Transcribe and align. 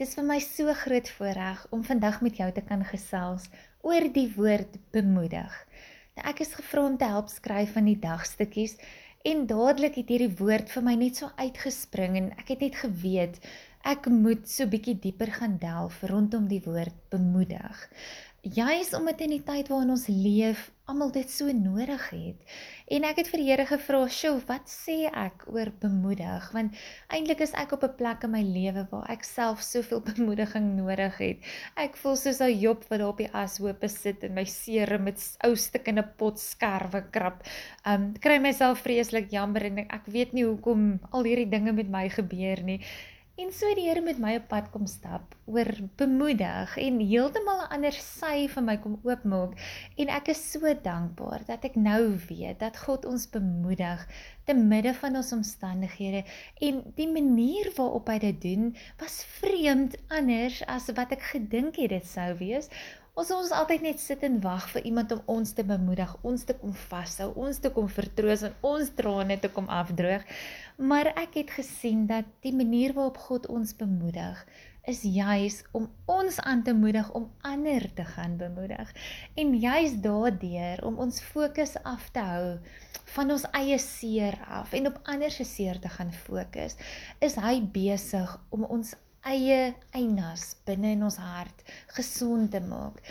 Dis 0.00 0.14
vir 0.16 0.24
my 0.24 0.38
so 0.40 0.72
groot 0.80 1.08
voorreg 1.12 1.58
om 1.76 1.82
vandag 1.84 2.22
met 2.24 2.38
jou 2.40 2.46
te 2.56 2.62
kan 2.64 2.80
gesels 2.88 3.50
oor 3.84 4.06
die 4.14 4.30
woord 4.32 4.78
bemoedig. 4.96 5.56
Nou 6.16 6.24
ek 6.30 6.40
is 6.40 6.54
gevra 6.56 6.86
om 6.88 6.96
te 6.96 7.10
help 7.10 7.28
skryf 7.28 7.74
van 7.76 7.90
die 7.90 7.98
dagstukkies 8.00 8.78
en 9.28 9.44
dadelik 9.50 9.98
het 10.00 10.08
hierdie 10.08 10.30
woord 10.38 10.72
vir 10.72 10.86
my 10.86 10.94
net 11.02 11.20
so 11.20 11.28
uitgespring 11.36 12.16
en 12.16 12.30
ek 12.40 12.54
het 12.54 12.64
net 12.64 12.80
geweet 12.80 13.36
ek 13.92 14.08
moet 14.12 14.48
so 14.48 14.64
bietjie 14.72 14.96
dieper 15.04 15.34
gaan 15.36 15.58
delf 15.60 16.00
rondom 16.08 16.48
die 16.48 16.62
woord 16.64 16.96
bemoedig 17.12 17.84
juis 18.40 18.94
omdat 18.96 19.20
in 19.20 19.34
die 19.34 19.42
tyd 19.44 19.68
waarin 19.68 19.92
ons 19.92 20.06
leef 20.08 20.70
almal 20.90 21.12
dit 21.14 21.30
so 21.30 21.52
nodig 21.54 22.02
het. 22.10 22.54
En 22.90 23.04
ek 23.06 23.20
het 23.20 23.28
vir 23.30 23.38
die 23.38 23.48
Here 23.50 23.66
gevra, 23.66 24.00
"Sjoe, 24.08 24.40
wat 24.46 24.66
sê 24.66 25.06
ek 25.12 25.44
oor 25.46 25.70
bemoedig?" 25.80 26.50
Want 26.52 26.74
eintlik 27.08 27.40
is 27.40 27.52
ek 27.52 27.72
op 27.72 27.84
'n 27.84 27.94
plek 27.96 28.24
in 28.24 28.30
my 28.30 28.42
lewe 28.42 28.86
waar 28.90 29.10
ek 29.10 29.24
self 29.24 29.62
soveel 29.62 30.00
bemoediging 30.10 30.76
nodig 30.76 31.18
het. 31.18 31.38
Ek 31.76 31.96
voel 31.96 32.16
soos 32.16 32.40
'n 32.40 32.58
Job 32.58 32.84
wat 32.88 32.98
daar 32.98 33.08
op 33.08 33.18
die 33.18 33.32
ashoope 33.32 33.88
sit 33.88 34.24
en 34.24 34.34
my 34.34 34.44
seere 34.44 34.98
met 34.98 35.36
ou 35.44 35.54
stuk 35.54 35.86
in 35.88 35.98
'n 35.98 36.12
pot 36.16 36.38
skerwe 36.38 37.10
krap. 37.10 37.46
Um 37.86 38.12
kry 38.14 38.38
myself 38.38 38.80
vreeslik 38.80 39.30
jammer 39.30 39.64
en 39.64 39.78
ek 39.78 40.06
weet 40.06 40.32
nie 40.32 40.44
hoekom 40.44 41.00
al 41.12 41.22
hierdie 41.24 41.50
dinge 41.50 41.72
met 41.72 41.88
my 41.88 42.08
gebeur 42.08 42.62
nie. 42.62 42.80
En 43.40 43.52
so 43.56 43.68
die 43.72 43.86
Here 43.86 44.02
met 44.04 44.18
my 44.20 44.34
op 44.36 44.50
pad 44.50 44.66
kom 44.68 44.84
stap 44.90 45.32
oor 45.48 45.68
bemoedig 45.96 46.74
en 46.82 46.98
heeltemal 47.00 47.62
'n 47.62 47.70
ander 47.76 47.96
sy 47.96 48.48
vir 48.54 48.64
my 48.66 48.74
kom 48.82 48.98
oopmaak. 49.08 49.54
En 49.96 50.12
ek 50.18 50.28
is 50.34 50.42
so 50.50 50.74
dankbaar 50.88 51.46
dat 51.48 51.64
ek 51.64 51.76
nou 51.76 52.02
weet 52.28 52.60
dat 52.60 52.76
God 52.84 53.08
ons 53.08 53.30
bemoedig 53.38 54.04
te 54.44 54.54
midde 54.54 54.92
van 54.94 55.16
ons 55.16 55.32
omstandighede. 55.32 56.24
En 56.60 56.82
die 57.00 57.08
manier 57.08 57.72
waarop 57.76 58.12
hy 58.12 58.18
dit 58.18 58.42
doen 58.42 58.76
was 59.00 59.24
vreemd 59.40 59.96
anders 60.08 60.60
as 60.66 60.92
wat 60.92 61.12
ek 61.16 61.22
gedink 61.32 61.80
het 61.80 61.96
dit 61.96 62.06
sou 62.06 62.34
wees. 62.36 62.68
Ons 63.18 63.30
ons 63.34 63.50
altyd 63.52 63.82
net 63.82 63.98
sit 64.00 64.22
en 64.22 64.36
wag 64.40 64.68
vir 64.72 64.84
iemand 64.88 65.10
om 65.12 65.22
ons 65.34 65.50
te 65.52 65.64
bemoedig, 65.66 66.12
ons 66.22 66.44
te 66.46 66.54
kom 66.56 66.70
vashou, 66.86 67.26
ons 67.34 67.58
te 67.58 67.70
kom 67.74 67.88
vertroos 67.90 68.44
en 68.46 68.54
ons 68.62 68.92
trane 68.96 69.36
te 69.42 69.50
kom 69.52 69.66
afdroog. 69.66 70.22
Maar 70.80 71.10
ek 71.12 71.34
het 71.36 71.50
gesien 71.52 72.06
dat 72.08 72.24
die 72.40 72.54
manier 72.56 72.94
waarop 72.96 73.18
God 73.20 73.46
ons 73.52 73.74
bemoedig 73.76 74.38
is 74.88 75.02
juis 75.04 75.58
om 75.76 75.90
ons 76.08 76.38
aan 76.40 76.62
te 76.64 76.72
moedig 76.72 77.10
om 77.12 77.26
ander 77.44 77.84
te 77.94 78.04
gaan 78.04 78.36
bemoedig. 78.36 78.92
En 79.34 79.58
juis 79.60 79.98
daardeur 80.00 80.84
om 80.84 80.96
ons 80.96 81.20
fokus 81.20 81.76
af 81.82 82.08
te 82.10 82.24
hou 82.24 82.56
van 83.12 83.30
ons 83.30 83.44
eie 83.52 83.78
seer 83.78 84.38
af 84.48 84.72
en 84.72 84.88
op 84.88 84.98
ander 85.04 85.30
se 85.30 85.44
seer 85.44 85.78
te 85.84 85.88
gaan 85.88 86.12
fokus 86.12 86.76
is 87.18 87.36
hy 87.36 87.58
besig 87.60 88.36
om 88.48 88.64
ons 88.64 88.94
eie 89.28 89.74
einas 89.92 90.54
binne 90.64 90.94
in 90.96 91.04
ons 91.04 91.18
hart 91.20 91.64
gesond 91.92 92.50
te 92.54 92.60
maak 92.64 93.02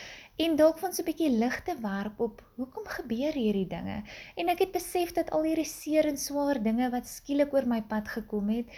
en 0.44 0.56
dalk 0.56 0.78
van 0.80 0.94
so 0.96 1.04
'n 1.04 1.08
bietjie 1.10 1.30
lig 1.36 1.56
te 1.68 1.74
werp 1.84 2.20
op 2.26 2.42
hoekom 2.56 2.86
gebeur 2.98 3.36
hierdie 3.36 3.68
dinge? 3.68 3.98
En 4.40 4.52
ek 4.54 4.62
het 4.64 4.72
besef 4.72 5.12
dat 5.18 5.32
al 5.36 5.44
hierdie 5.44 5.68
seer 5.68 6.08
en 6.08 6.18
swaar 6.18 6.60
dinge 6.68 6.88
wat 6.94 7.12
skielik 7.12 7.54
oor 7.54 7.68
my 7.68 7.82
pad 7.82 8.08
gekom 8.08 8.48
het 8.56 8.72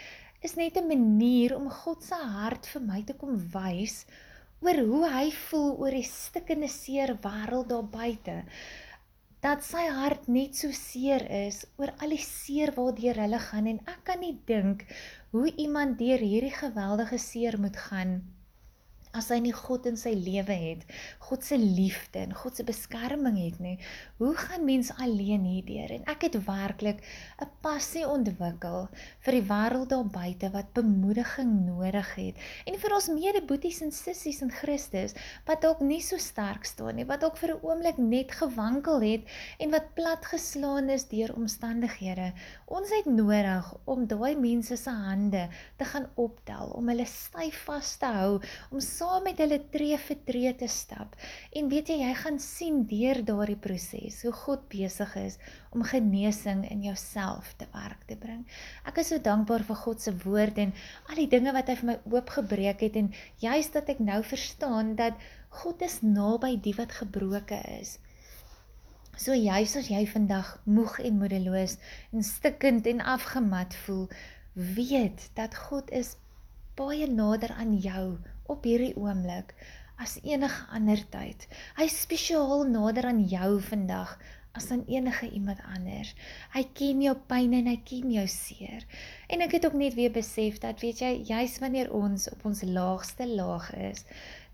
is 0.48 0.56
net 0.62 0.76
'n 0.76 0.88
manier 0.88 1.54
om 1.56 1.70
God 1.70 2.02
se 2.02 2.18
hart 2.38 2.66
vir 2.72 2.82
my 2.82 3.02
te 3.04 3.14
kom 3.14 3.38
wys 3.54 4.06
oor 4.64 4.78
hoe 4.90 5.04
hy 5.14 5.30
voel 5.30 5.70
oor 5.84 5.94
die 6.00 6.08
stikkende 6.08 6.68
seer 6.68 7.14
wêreld 7.28 7.68
daar 7.68 7.88
buite. 8.00 8.36
Dat 9.40 9.62
sy 9.62 9.86
hart 10.00 10.28
net 10.28 10.56
so 10.56 10.72
seer 10.72 11.30
is 11.46 11.64
oor 11.78 11.94
al 12.02 12.18
die 12.18 12.26
seer 12.26 12.74
waardeur 12.74 13.22
hulle 13.24 13.38
gaan 13.38 13.66
en 13.66 13.80
ek 13.86 14.04
kan 14.04 14.20
nie 14.20 14.36
dink 14.46 14.86
hoe 15.30 15.56
iemand 15.56 15.98
deur 15.98 16.18
hierdie 16.18 16.56
geweldige 16.58 17.18
seer 17.18 17.60
moet 17.60 17.76
gaan 17.76 18.22
as 19.12 19.28
hy 19.32 19.38
nie 19.44 19.52
God 19.52 19.86
in 19.90 19.98
sy 20.00 20.14
lewe 20.16 20.54
het, 20.56 20.84
God 21.28 21.44
se 21.44 21.58
liefde 21.60 22.22
en 22.22 22.32
God 22.36 22.56
se 22.56 22.64
beskerming 22.64 23.36
het 23.36 23.58
nie, 23.60 23.74
hoe 24.18 24.32
gaan 24.38 24.64
mens 24.64 24.88
alleen 24.96 25.44
hierdeur? 25.44 25.92
En 25.98 26.06
ek 26.12 26.28
het 26.28 26.38
werklik 26.46 27.02
'n 27.40 27.48
passie 27.60 28.06
ontwikkel 28.08 28.88
vir 29.24 29.32
die 29.32 29.46
wêreld 29.48 29.88
daar 29.92 30.08
buite 30.08 30.50
wat 30.50 30.72
bemoediging 30.72 31.52
nodig 31.66 32.14
het 32.16 32.36
en 32.66 32.78
vir 32.78 32.94
ons 32.94 33.08
medeboeties 33.08 33.82
en 33.82 33.92
sissies 33.92 34.42
in 34.42 34.50
Christus 34.50 35.14
wat 35.46 35.62
dalk 35.62 35.80
nie 35.80 36.00
so 36.00 36.16
sterk 36.16 36.64
staan 36.64 36.96
nie, 36.96 37.04
wat 37.04 37.20
dalk 37.20 37.36
vir 37.36 37.54
'n 37.54 37.62
oomblik 37.62 37.98
net 37.98 38.32
gewankel 38.32 39.00
het 39.00 39.24
en 39.58 39.70
wat 39.70 39.94
platgeslaan 39.94 40.88
is 40.88 41.08
deur 41.08 41.34
omstandighede. 41.34 42.32
Ons 42.66 42.90
het 42.90 43.06
nodig 43.06 43.74
om 43.84 44.06
daai 44.06 44.36
mense 44.36 44.76
se 44.76 44.90
hande 44.90 45.48
te 45.76 45.84
gaan 45.84 46.08
optel, 46.14 46.72
om 46.78 46.88
hulle 46.88 47.06
styf 47.06 47.64
vas 47.66 47.96
te 47.96 48.06
hou, 48.06 48.40
om 48.70 48.80
saam 49.02 49.24
met 49.26 49.40
hulle 49.42 49.58
tree 49.74 49.96
vir 49.98 50.18
tree 50.26 50.50
te 50.58 50.68
stap. 50.70 51.16
En 51.58 51.68
weet 51.72 51.90
jy, 51.90 51.98
jy 52.04 52.12
gaan 52.20 52.38
sien 52.42 52.82
deur 52.90 53.18
daardie 53.26 53.58
proses 53.58 54.20
hoe 54.22 54.32
God 54.44 54.68
besig 54.70 55.14
is 55.18 55.38
om 55.74 55.82
genesing 55.88 56.62
in 56.70 56.84
jouself 56.86 57.52
te 57.58 57.66
werk 57.74 58.04
te 58.06 58.16
bring. 58.20 58.44
Ek 58.86 59.00
is 59.02 59.10
so 59.10 59.18
dankbaar 59.18 59.64
vir 59.66 59.80
God 59.82 60.04
se 60.04 60.14
woord 60.22 60.60
en 60.62 60.74
al 61.08 61.18
die 61.18 61.28
dinge 61.34 61.54
wat 61.56 61.72
hy 61.72 61.78
vir 61.80 61.90
my 61.90 61.98
oopgebreek 62.12 62.84
het 62.86 62.98
en 63.00 63.10
juist 63.42 63.74
dat 63.74 63.90
ek 63.90 64.02
nou 64.06 64.20
verstaan 64.28 64.94
dat 65.00 65.18
God 65.62 65.82
is 65.84 65.98
naby 66.06 66.54
die 66.62 66.76
wat 66.78 66.94
gebroke 67.02 67.58
is. 67.74 67.98
So 69.18 69.34
juis 69.36 69.74
as 69.76 69.90
jy 69.92 70.06
vandag 70.08 70.54
moeg 70.64 71.00
en 71.02 71.18
moedeloos 71.20 71.76
en 72.12 72.24
stikkend 72.24 72.86
en 72.88 73.02
afgemat 73.16 73.74
voel, 73.84 74.06
weet 74.54 75.26
dat 75.36 75.58
God 75.68 75.90
is 75.90 76.14
baie 76.78 77.06
nader 77.10 77.52
aan 77.60 77.74
jou 77.84 78.06
op 78.50 78.64
hierdie 78.64 78.94
oomblik 78.96 79.54
as 80.02 80.18
enige 80.26 80.66
ander 80.74 81.02
tyd. 81.12 81.46
Hy 81.78 81.86
is 81.86 82.00
spesiaal 82.04 82.64
nader 82.70 83.06
aan 83.12 83.24
jou 83.30 83.60
vandag 83.62 84.16
as 84.52 84.68
aan 84.70 84.84
enige 84.88 85.28
iemand 85.30 85.62
anders. 85.74 86.12
Hy 86.52 86.62
ken 86.76 87.00
jou 87.04 87.14
pyn 87.28 87.54
en 87.56 87.70
hy 87.70 87.78
ken 87.88 88.12
jou 88.12 88.26
seer. 88.28 88.84
En 89.32 89.44
ek 89.44 89.56
het 89.56 89.66
ook 89.68 89.78
net 89.80 89.96
weer 89.96 90.12
besef 90.12 90.58
dat 90.60 90.82
weet 90.84 91.00
jy, 91.00 91.12
juis 91.28 91.56
wanneer 91.62 91.92
ons 91.96 92.28
op 92.32 92.44
ons 92.50 92.64
laagste 92.68 93.28
laag 93.30 93.70
is, 93.92 94.04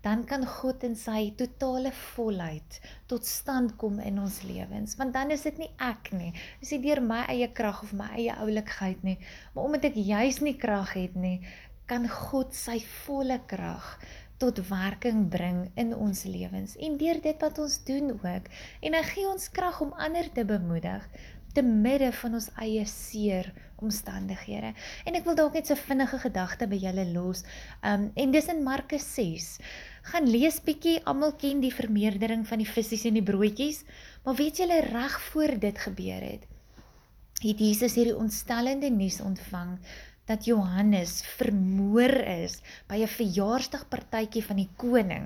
dan 0.05 0.23
kan 0.23 0.45
God 0.47 0.85
in 0.87 0.95
sy 0.95 1.33
totale 1.35 1.91
volheid 1.91 2.77
tot 3.11 3.27
stand 3.27 3.75
kom 3.81 3.99
in 3.99 4.21
ons 4.23 4.39
lewens. 4.47 4.95
Want 4.95 5.11
dan 5.17 5.35
is 5.35 5.43
dit 5.43 5.59
nie 5.59 5.71
ek 5.83 6.13
nie. 6.15 6.31
Dis 6.61 6.71
nie 6.77 6.83
deur 6.85 7.03
my 7.03 7.25
eie 7.33 7.49
krag 7.51 7.83
of 7.83 7.91
my 7.91 8.07
eie 8.15 8.37
oulikheid 8.39 9.03
nie, 9.03 9.17
maar 9.51 9.67
omdat 9.67 9.91
ek 9.91 9.99
juis 9.99 10.39
nie 10.45 10.55
krag 10.61 10.95
het 10.95 11.19
nie, 11.19 11.41
kan 11.89 12.05
God 12.09 12.53
sy 12.55 12.77
volle 13.03 13.39
krag 13.49 13.97
tot 14.39 14.61
werking 14.69 15.25
bring 15.33 15.65
in 15.75 15.91
ons 15.95 16.23
lewens 16.29 16.77
en 16.79 16.95
deur 17.01 17.19
dit 17.23 17.41
wat 17.43 17.59
ons 17.59 17.81
doen 17.87 18.13
ook 18.15 18.47
en 18.85 18.95
hy 18.95 19.03
gee 19.09 19.27
ons 19.27 19.49
krag 19.55 19.81
om 19.83 19.97
ander 19.99 20.29
te 20.35 20.45
bemoedig 20.47 21.09
te 21.53 21.63
midde 21.65 22.11
van 22.13 22.37
ons 22.37 22.47
eie 22.61 22.83
seer 22.85 23.49
omstandighede. 23.81 24.73
En 25.07 25.17
ek 25.17 25.25
wil 25.25 25.37
dalk 25.39 25.55
net 25.57 25.69
so 25.69 25.79
vinnige 25.79 26.19
gedagte 26.21 26.67
by 26.69 26.77
julle 26.79 27.07
los. 27.13 27.41
Um 27.85 28.09
en 28.19 28.35
dis 28.35 28.49
in 28.51 28.61
Markus 28.65 29.07
6. 29.15 29.47
Gaan 30.11 30.29
lees 30.29 30.59
bietjie, 30.65 30.99
almal 31.09 31.33
ken 31.41 31.63
die 31.63 31.73
vermeerdering 31.73 32.45
van 32.47 32.61
die 32.61 32.69
visse 32.69 33.01
en 33.09 33.17
die 33.17 33.25
broodjies, 33.25 33.83
maar 34.25 34.37
weet 34.39 34.61
julle 34.61 34.79
reg 34.85 35.17
voor 35.31 35.55
dit 35.61 35.83
gebeur 35.87 36.23
het, 36.25 36.45
het 37.39 37.61
Jesus 37.63 37.95
hierdie 37.95 38.17
ontstellende 38.17 38.89
nuus 38.91 39.19
ontvang 39.23 39.77
dat 40.29 40.45
Johannes 40.45 41.23
vermoor 41.39 42.13
is 42.29 42.59
by 42.91 43.01
'n 43.01 43.13
verjaarsdagpartytjie 43.17 44.43
van 44.45 44.59
die 44.61 44.69
koning 44.83 45.25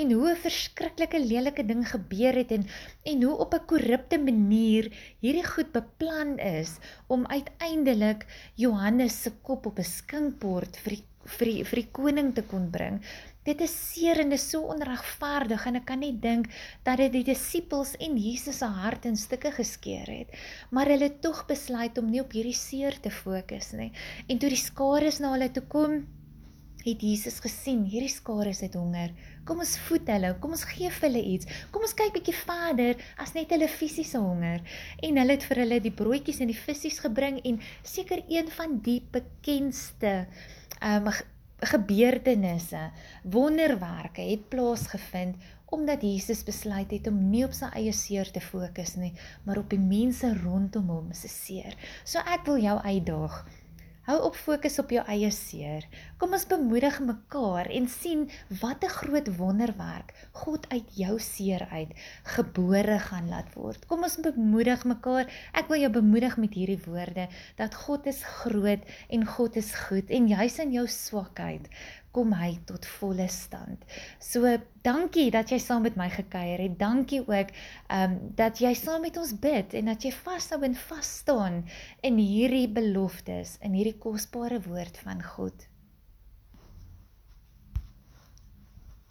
en 0.00 0.12
hoe 0.16 0.30
'n 0.32 0.42
verskriklike 0.46 1.20
lelike 1.20 1.64
ding 1.70 1.84
gebeur 1.90 2.34
het 2.40 2.54
en 2.56 2.64
en 3.12 3.22
hoe 3.22 3.36
op 3.44 3.52
'n 3.54 3.66
korrupte 3.72 4.18
manier 4.18 4.88
hierdie 5.20 5.44
goed 5.44 5.70
beplan 5.72 6.38
is 6.38 6.78
om 7.06 7.26
uiteindelik 7.26 8.24
Johannes 8.54 9.22
se 9.22 9.30
kop 9.42 9.66
op 9.66 9.78
'n 9.78 9.92
skinkbord 9.98 10.80
vir 10.82 10.96
die 10.96 11.04
vir 11.36 11.52
die, 11.52 11.64
vir 11.64 11.82
die 11.82 11.90
koning 11.92 12.32
te 12.34 12.42
kon 12.48 12.70
bring 12.72 13.02
Dit 13.48 13.62
is 13.64 13.72
seer 13.72 14.18
en 14.20 14.28
dit 14.28 14.36
is 14.36 14.44
so 14.52 14.66
onregverdig 14.74 15.62
en 15.70 15.78
ek 15.78 15.86
kan 15.88 16.02
nie 16.02 16.12
dink 16.20 16.50
dat 16.84 17.00
dit 17.00 17.14
die 17.14 17.24
disippels 17.30 17.94
en 18.04 18.18
Jesus 18.20 18.58
se 18.60 18.68
hart 18.82 19.06
in 19.08 19.16
stukke 19.16 19.54
geskeur 19.56 20.10
het. 20.10 20.34
Maar 20.68 20.90
hulle 20.92 21.08
het 21.08 21.22
tog 21.24 21.46
besluit 21.48 21.96
om 21.96 22.10
nie 22.12 22.20
op 22.20 22.36
hierdie 22.36 22.56
seer 22.58 22.98
te 23.00 23.12
fokus 23.14 23.72
nie. 23.78 23.88
En 24.28 24.36
toe 24.36 24.52
die 24.52 24.60
skare 24.60 25.14
na 25.22 25.32
hulle 25.32 25.48
toe 25.54 25.64
kom, 25.72 25.96
het 26.84 27.00
Jesus 27.00 27.40
gesien, 27.40 27.86
hierdie 27.88 28.12
skare 28.12 28.52
het 28.52 28.76
honger. 28.76 29.16
Kom 29.48 29.62
ons 29.64 29.74
voed 29.88 30.10
hulle, 30.12 30.34
kom 30.42 30.52
ons 30.52 30.66
gee 30.68 30.90
vir 30.92 31.08
hulle 31.08 31.24
iets. 31.32 31.48
Kom 31.72 31.86
ons 31.86 31.96
kyk 31.96 32.12
bietjie 32.18 32.36
verder 32.36 33.00
as 33.24 33.32
net 33.36 33.54
hulle 33.54 33.70
fisiese 33.72 34.20
honger. 34.20 34.60
En 35.00 35.22
hulle 35.22 35.38
het 35.38 35.48
vir 35.48 35.62
hulle 35.64 35.80
die 35.88 35.94
broodjies 36.02 36.42
en 36.44 36.52
die 36.52 36.58
visse 36.58 36.92
gebring 37.00 37.40
en 37.48 37.60
seker 37.82 38.22
een 38.28 38.52
van 38.58 38.78
die 38.84 39.00
bekendste 39.14 40.26
um 40.84 41.08
gebeurtenisse, 41.58 42.84
wonderwerke 43.26 44.22
het 44.22 44.44
plaasgevind 44.48 45.40
omdat 45.74 46.02
Jesus 46.02 46.44
besluit 46.44 46.90
het 46.90 47.08
om 47.10 47.18
nie 47.30 47.42
op 47.44 47.52
sy 47.52 47.68
eie 47.76 47.92
seer 47.92 48.30
te 48.32 48.40
fokus 48.40 48.94
nie, 48.96 49.10
maar 49.44 49.60
op 49.60 49.68
die 49.68 49.80
mense 49.80 50.30
rondom 50.38 50.88
hom 50.88 51.10
se 51.12 51.28
seer. 51.28 51.74
So 52.08 52.22
ek 52.24 52.46
wil 52.48 52.62
jou 52.62 52.78
uitdaag. 52.80 53.42
Hou 54.08 54.22
op 54.24 54.36
fokus 54.40 54.78
op 54.80 54.88
jou 54.94 55.02
eie 55.12 55.28
seer. 55.36 55.82
Kom 56.16 56.32
ons 56.32 56.46
bemoedig 56.48 56.94
mekaar 57.04 57.68
en 57.76 57.88
sien 57.92 58.22
wat 58.62 58.84
'n 58.86 58.94
groot 59.00 59.28
wonderwerk 59.36 60.14
God 60.32 60.64
uit 60.72 60.96
jou 60.96 61.18
seer 61.20 61.68
uit 61.70 61.92
gebore 62.36 62.98
gaan 62.98 63.28
laat 63.28 63.52
word. 63.54 63.84
Kom 63.86 64.02
ons 64.02 64.16
bemoedig 64.16 64.84
mekaar. 64.84 65.28
Ek 65.52 65.68
wil 65.68 65.80
jou 65.80 65.92
bemoedig 65.92 66.36
met 66.36 66.54
hierdie 66.54 66.80
woorde 66.86 67.28
dat 67.56 67.74
God 67.74 68.06
is 68.06 68.24
groot 68.24 68.80
en 69.10 69.26
God 69.26 69.56
is 69.56 69.74
goed 69.74 70.10
en 70.10 70.28
jy's 70.28 70.58
in 70.58 70.72
jou 70.72 70.86
swakheid 70.86 71.68
kom 72.12 72.32
hy 72.32 72.58
tot 72.68 72.86
volle 72.98 73.28
stand. 73.28 73.84
So 74.20 74.50
dankie 74.86 75.28
dat 75.34 75.52
jy 75.52 75.58
saam 75.62 75.84
met 75.86 75.96
my 76.00 76.08
gekuier 76.12 76.62
het. 76.64 76.78
Dankie 76.80 77.20
ook 77.20 77.54
ehm 77.88 78.04
um, 78.04 78.18
dat 78.38 78.60
jy 78.62 78.74
saam 78.74 79.04
met 79.06 79.16
ons 79.16 79.34
bid 79.38 79.74
en 79.74 79.92
dat 79.92 80.04
jy 80.04 80.12
vashou 80.12 80.62
en 80.64 80.76
vas 80.88 81.16
staan 81.22 81.64
in 82.02 82.20
hierdie 82.20 82.68
beloftes, 82.68 83.58
in 83.60 83.74
hierdie 83.76 83.98
kosbare 83.98 84.60
woord 84.66 84.98
van 85.04 85.22
God. 85.22 85.68